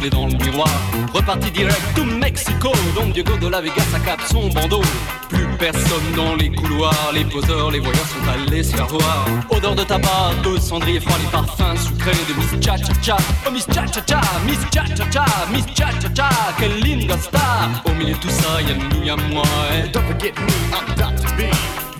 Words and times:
reflet 0.00 0.10
dans 0.10 0.26
le 0.26 0.32
miroir. 0.44 0.68
Reparti 1.12 1.50
direct 1.50 1.94
to 1.94 2.04
Mexico, 2.04 2.72
Don 2.94 3.08
Diego 3.12 3.36
de 3.36 3.48
la 3.48 3.60
Vega, 3.60 3.82
sa 3.92 3.98
cape, 3.98 4.20
son 4.30 4.48
bandeau. 4.48 4.80
Plus 5.28 5.46
personne 5.58 6.12
dans 6.16 6.34
les 6.36 6.50
couloirs, 6.50 7.10
les 7.12 7.24
poseurs, 7.24 7.70
les 7.70 7.78
voyageurs 7.80 8.06
sont 8.06 8.30
allés 8.50 8.62
se 8.62 8.74
faire 8.74 8.86
voir. 8.86 9.26
Odeur 9.50 9.74
de 9.74 9.84
tabac, 9.84 10.32
de 10.44 10.58
cendrier 10.58 11.00
froid, 11.00 11.16
les 11.18 11.30
parfums 11.30 11.76
sucrés 11.76 12.12
de 12.28 12.34
Miss 12.34 12.64
Cha 12.64 12.76
Cha 12.76 12.92
Cha. 13.02 13.16
Oh 13.46 13.50
Miss 13.50 13.66
Cha 13.66 13.86
Cha 13.86 14.00
Cha, 14.06 14.20
Miss 14.46 14.58
Cha 14.72 14.84
Cha 14.96 15.10
Cha, 15.10 15.24
Miss 15.52 15.66
Cha 15.74 15.90
Cha 16.00 16.08
Cha, 16.14 16.28
quelle 16.58 16.80
linda 16.80 17.16
star. 17.18 17.68
Au 17.84 17.90
milieu 17.92 18.14
de 18.14 18.18
tout 18.18 18.30
ça, 18.30 18.60
y'a 18.62 18.74
nous, 18.74 19.04
y'a 19.04 19.16
moi. 19.16 19.42
eh. 19.72 19.88
Don't 19.92 20.04
forget 20.06 20.32
me, 20.38 20.52
I'm 20.72 20.94
Dr. 20.96 21.34
B. 21.36 21.42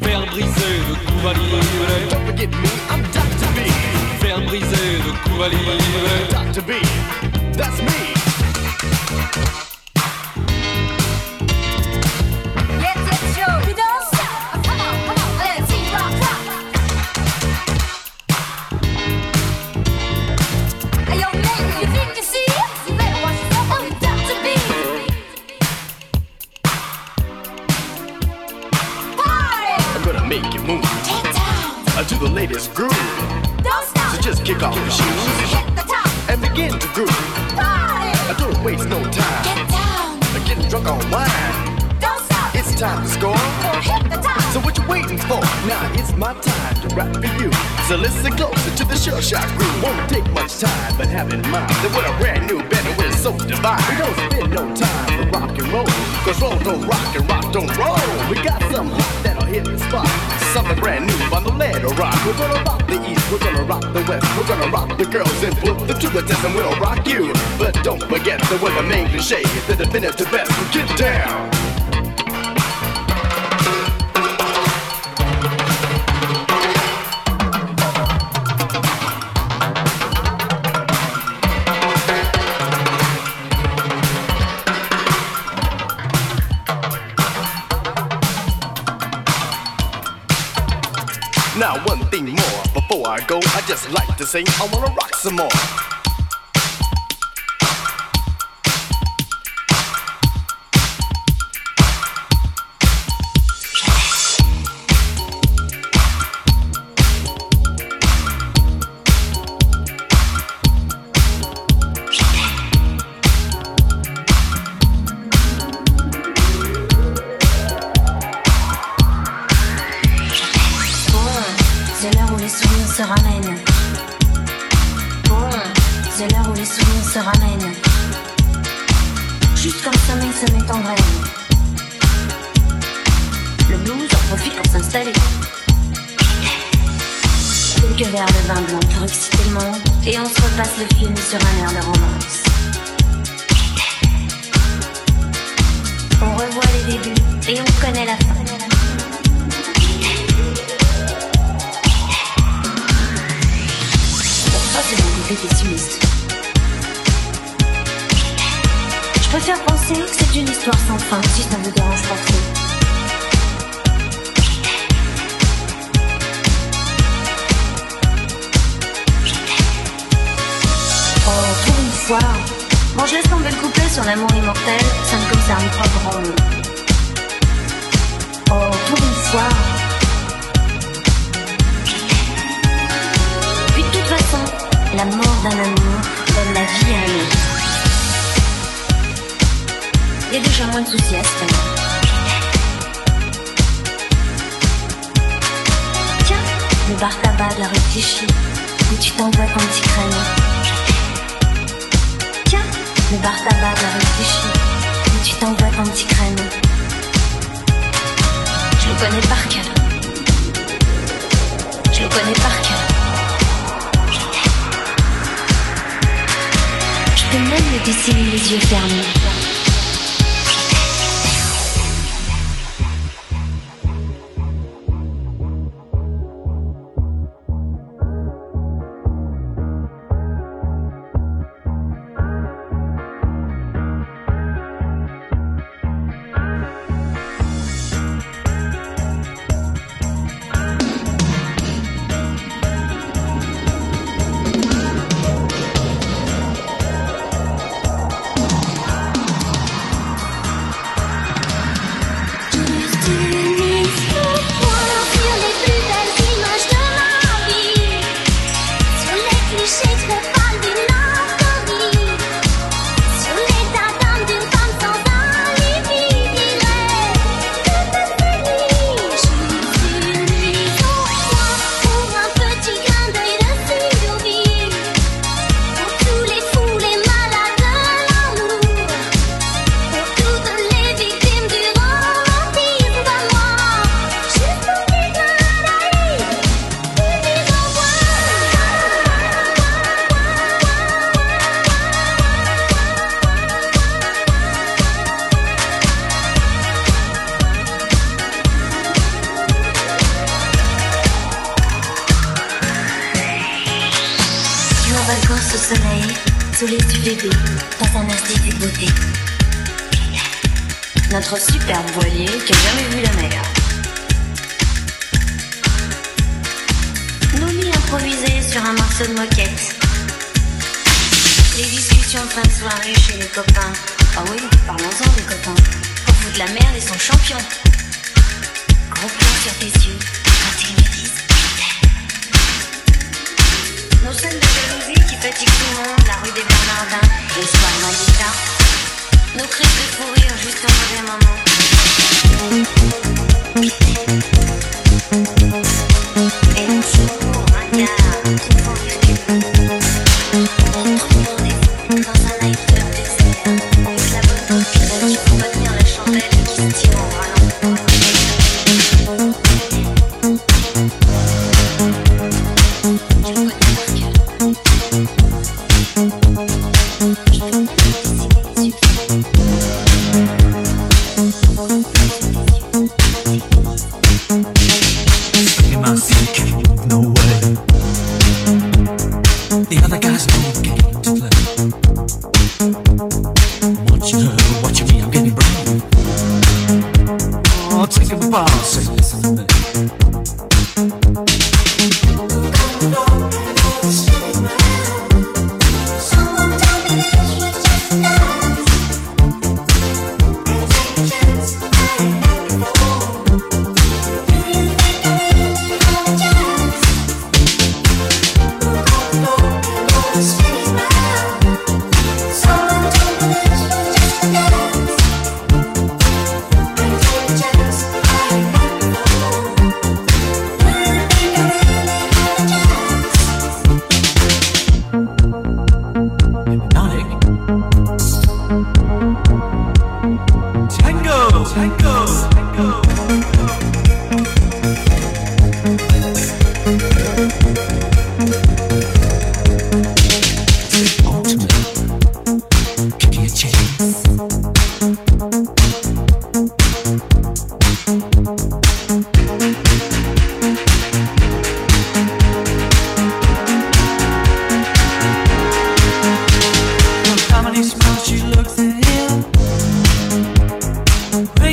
Verre 0.02 0.24
brisé 0.26 0.70
de 0.88 0.94
coups 1.06 1.26
à 1.28 1.32
livrer. 1.34 2.08
Don't 2.10 2.26
forget 2.26 2.46
me, 2.46 2.68
I'm 2.90 3.02
Dr. 3.12 3.48
B. 3.54 4.22
Verre 4.22 4.40
brisé 4.46 4.98
de 5.06 5.10
coups 5.28 5.44
à 5.44 5.48
livrer. 5.48 6.52
Dr. 6.52 6.62
B. 6.62 6.72
That's 7.60 7.82
me. 7.82 8.09
No 54.50 54.74
time 54.74 55.30
for 55.30 55.38
rock 55.38 55.58
and 55.58 55.68
roll. 55.72 55.86
Cause 56.24 56.40
roll 56.40 56.58
don't 56.58 56.86
rock 56.86 57.14
and 57.16 57.28
rock 57.28 57.52
don't 57.52 57.78
roll. 57.78 58.28
We 58.28 58.36
got 58.42 58.60
some 58.72 58.90
hot 58.90 59.22
that'll 59.22 59.44
hit 59.44 59.64
the 59.64 59.78
spot. 59.78 60.08
Something 60.52 60.78
brand 60.78 61.06
new 61.06 61.34
on 61.34 61.44
the 61.44 61.52
lead 61.52 61.82
rock. 61.98 62.14
We're 62.26 62.36
gonna 62.36 62.62
rock 62.64 62.86
the 62.86 62.98
east, 63.10 63.30
we're 63.30 63.38
gonna 63.38 63.64
rock 63.64 63.82
the 63.82 64.02
west. 64.08 64.26
We're 64.36 64.48
gonna 64.48 64.70
rock 64.70 64.98
the 64.98 65.06
girls 65.06 65.42
and 65.42 65.56
put 65.58 65.78
them 65.86 65.98
to 65.98 66.08
the 66.08 66.22
test 66.22 66.44
and 66.44 66.54
we'll 66.54 66.74
rock 66.80 67.06
you. 67.06 67.32
But 67.58 67.74
don't 67.82 68.02
forget 68.02 68.40
that 68.40 68.60
we're 68.62 68.74
the 68.74 68.82
main 68.82 69.08
cliche, 69.08 69.42
the 69.66 69.76
definitive 69.76 70.30
best. 70.30 70.50
Get 70.72 70.88
down. 70.98 71.59
I 93.20 93.24
go, 93.24 93.38
I 93.38 93.60
just 93.66 93.90
like 93.90 94.16
to 94.16 94.24
sing. 94.24 94.46
I 94.48 94.66
wanna 94.72 94.94
rock 94.94 95.14
some 95.14 95.36
more. 95.36 95.99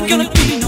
Gonna 0.07 0.29
be 0.29 0.57
no 0.59 0.66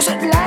Cause 0.00 0.08
it 0.24 0.39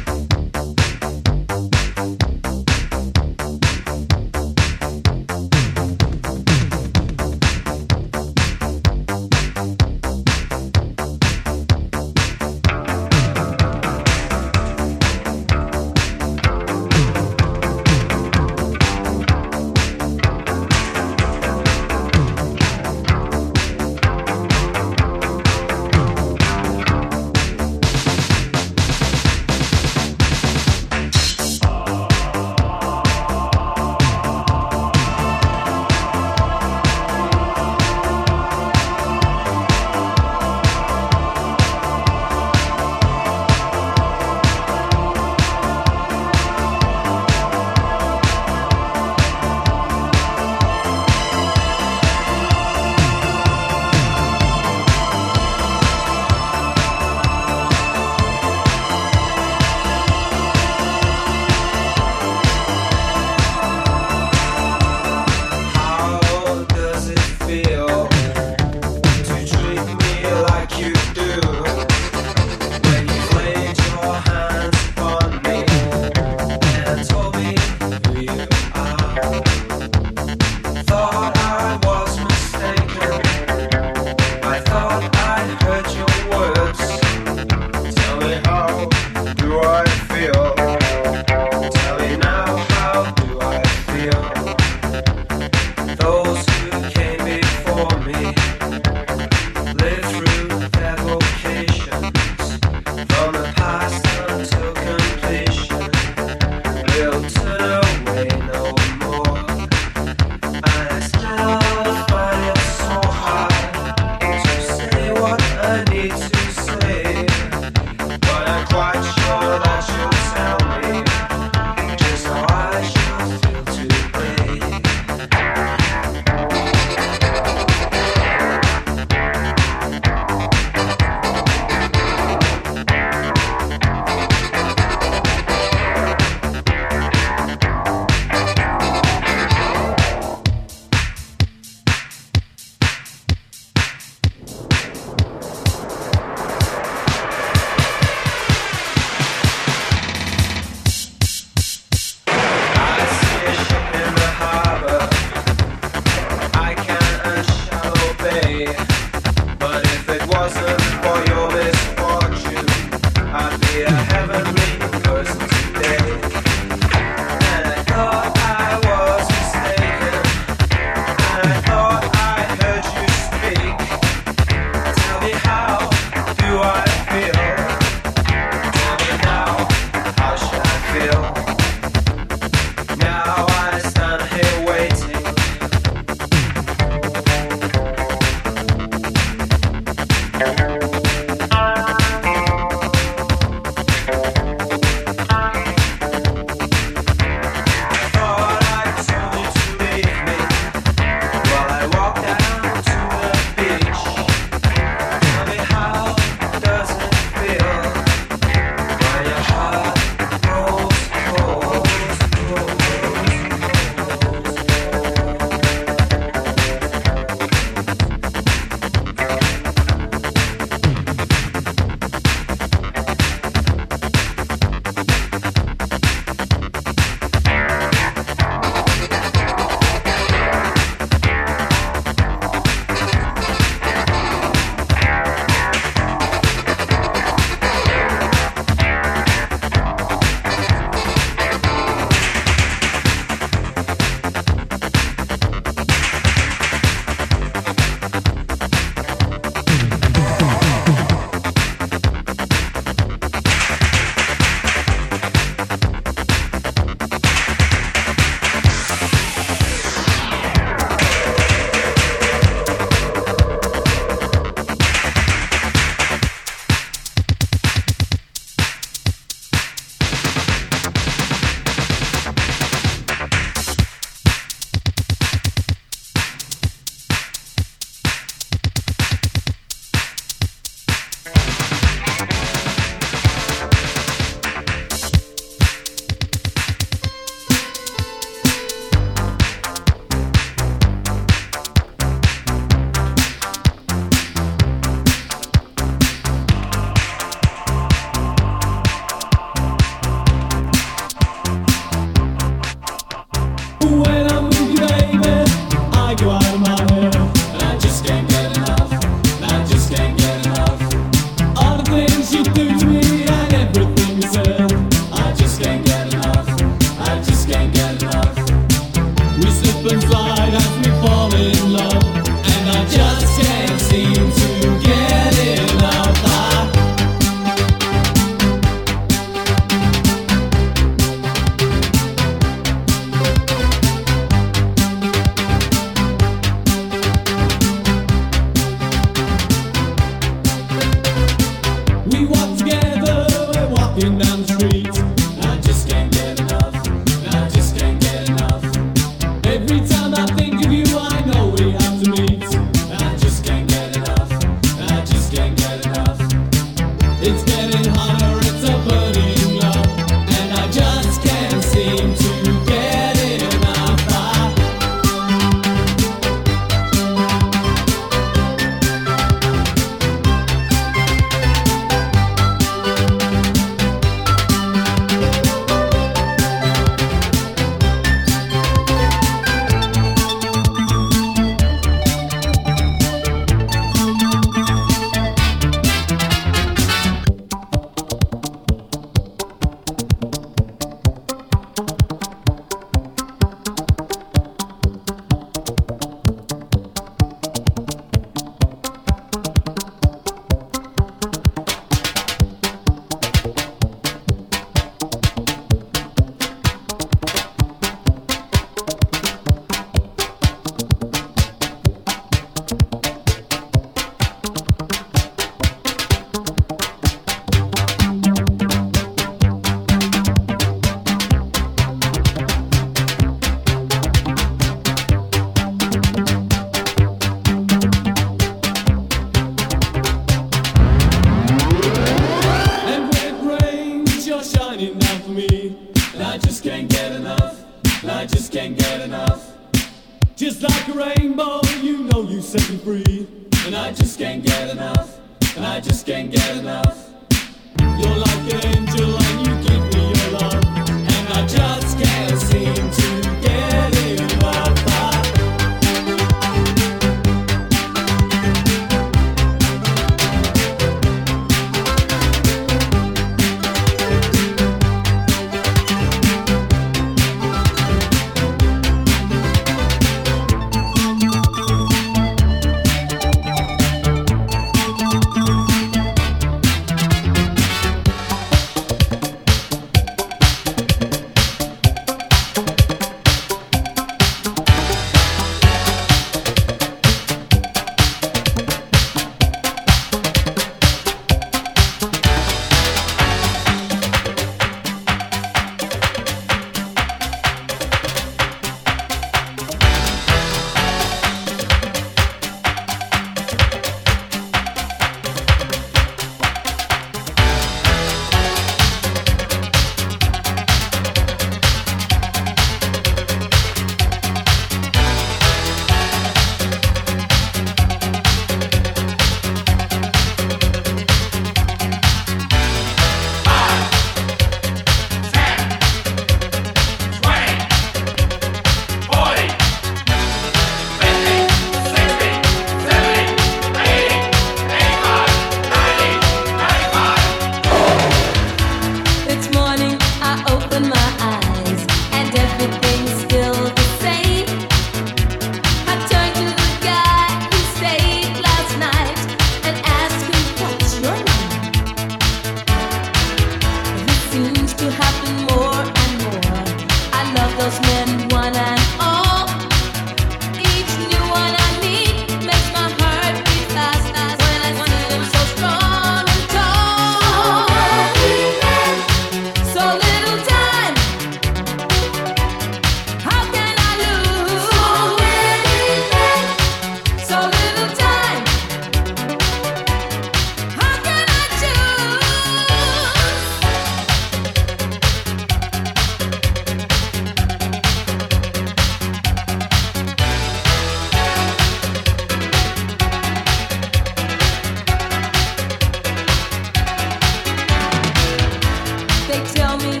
tell 599.45 599.77
me 599.77 600.00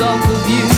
off 0.00 0.28
of 0.28 0.50
you. 0.50 0.77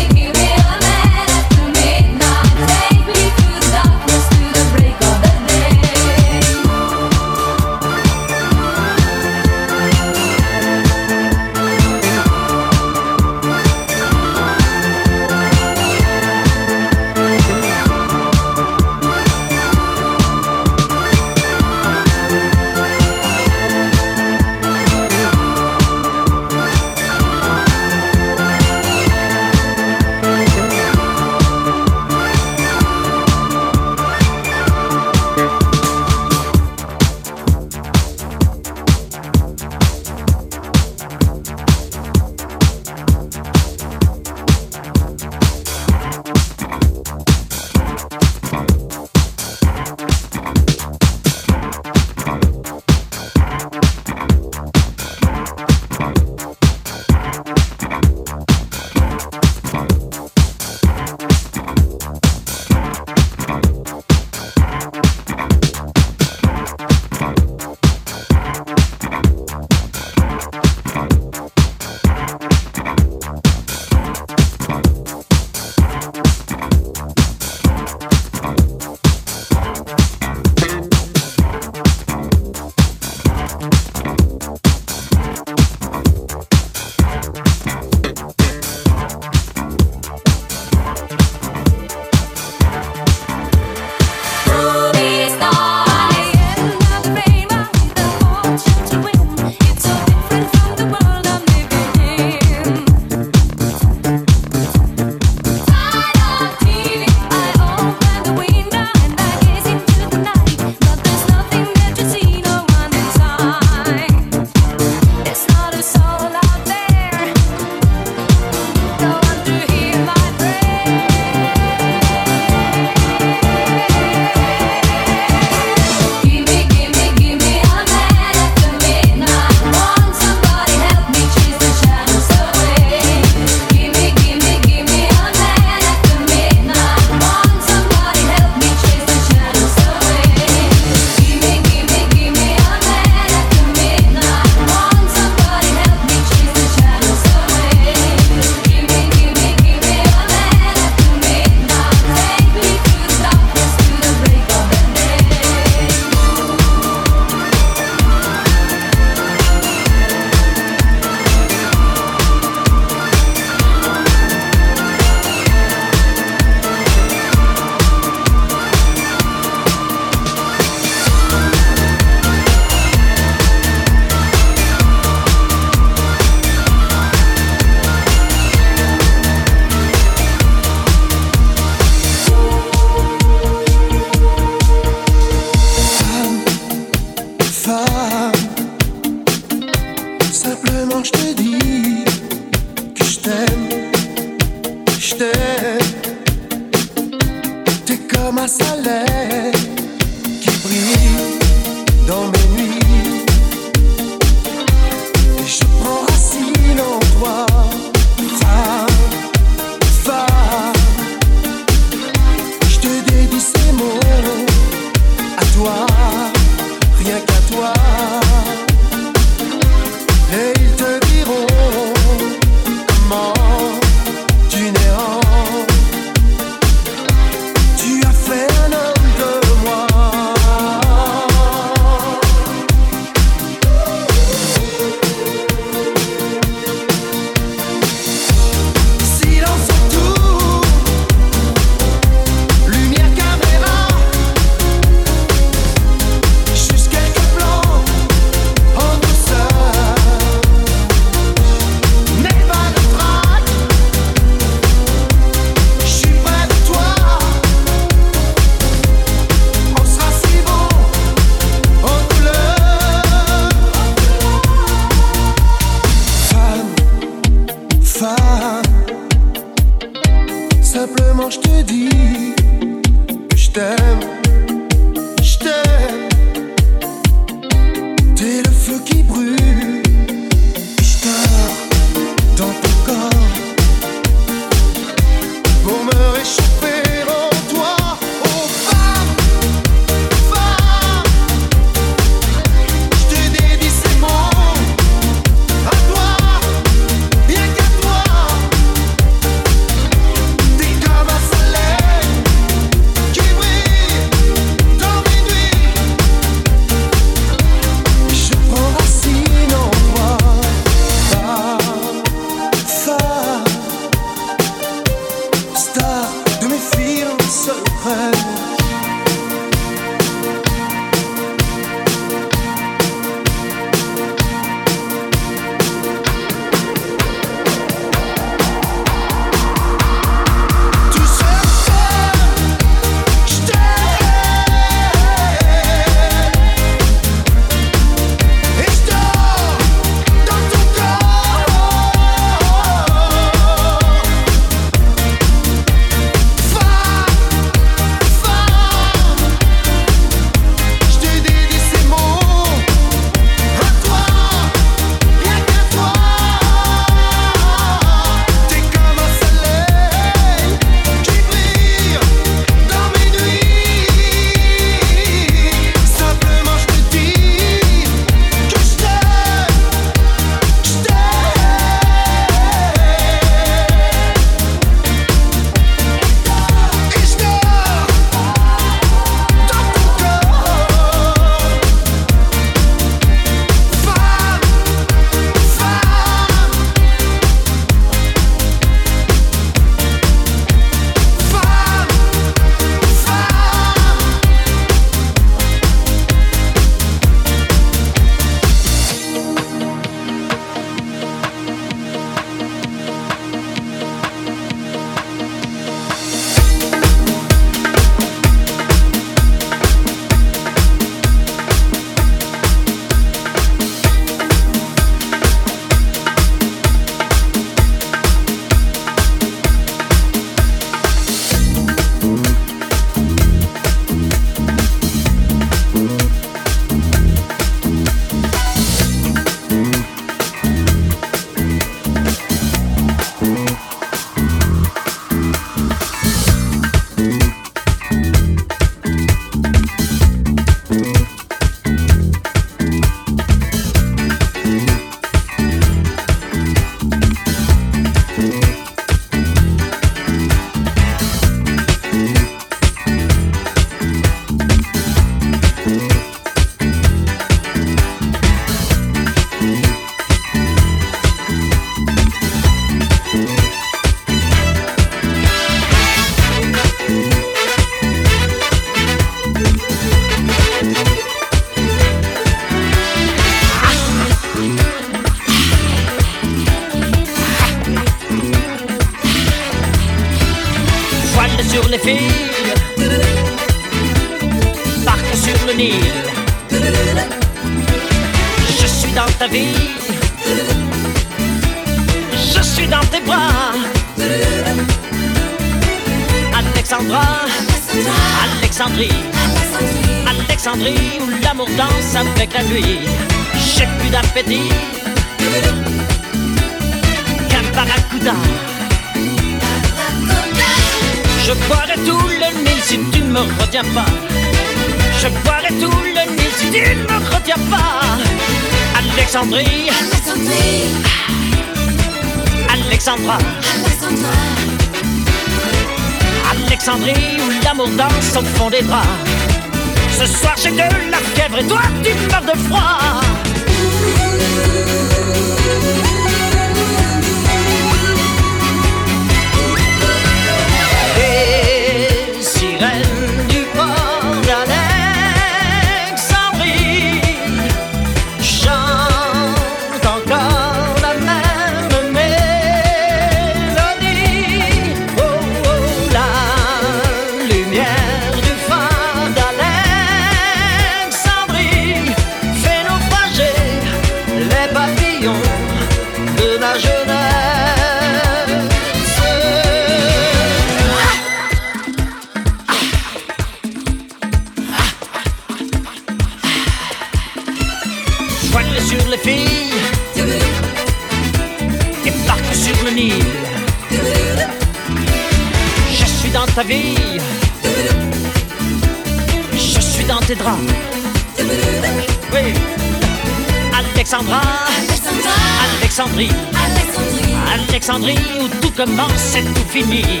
Alexandrie. 595.98 597.14
Alexandrie. 597.34 597.98
Où 598.20 598.28
tout 598.40 598.52
commence 598.52 599.16
et 599.16 599.24
tout 599.34 599.48
finit. 599.50 600.00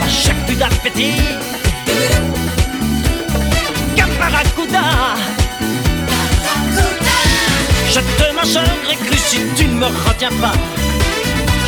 Ma 0.00 0.08
chaque 0.08 0.44
but 0.46 0.58
d'appétit. 0.58 1.22
Caparacuda. 3.94 5.14
Je 7.92 8.00
te 8.00 8.34
mangerai 8.34 8.96
cru 9.06 9.16
si 9.16 9.38
tu 9.56 9.66
ne 9.68 9.74
me 9.74 9.86
retiens 9.86 10.34
pas. 10.40 10.52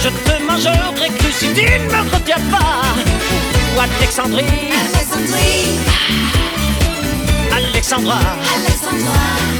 Je 0.02 0.08
te 0.08 0.42
mangerai 0.42 1.10
cru 1.18 1.30
si 1.30 1.46
tu 1.54 1.62
ne 1.62 1.86
me 1.86 2.10
retiens 2.12 2.42
pas. 2.50 2.82
Ou 3.76 3.80
Alexandrie? 3.80 4.72
Alexandrie. 4.92 5.78
Alexandra. 7.52 8.18
Alexandra. 8.56 9.58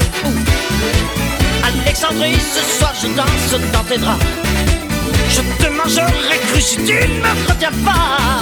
Alexandrie, 1.69 2.37
ce 2.41 2.79
soir 2.79 2.95
je 2.95 3.09
danse 3.09 3.61
dans 3.73 3.85
tes 3.85 3.99
draps. 3.99 4.25
Je 5.29 5.41
te 5.63 5.69
mangerai 5.69 6.39
cru 6.51 6.61
si 6.61 6.77
tu 6.77 6.95
ne 6.95 7.21
me 7.21 7.49
retiens 7.49 7.73
pas. 7.85 8.41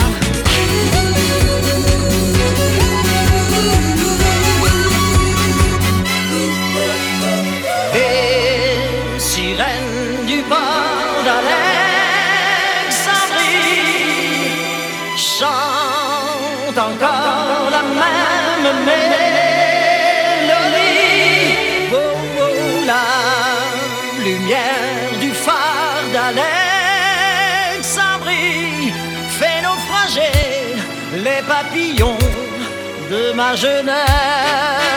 de 33.08 33.32
ma 33.34 33.54
jeunesse. 33.54 34.95